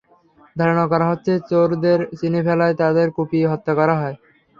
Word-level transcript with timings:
ধারণা 0.55 0.85
করা 0.91 1.05
হচ্ছে, 1.11 1.31
চোরদের 1.49 1.99
চিনে 2.19 2.41
ফেলায় 2.47 2.75
তাঁকে 2.79 3.03
কুপিয়ে 3.15 3.47
হত্যা 3.51 3.73
করা 3.79 3.95
হয়। 4.01 4.15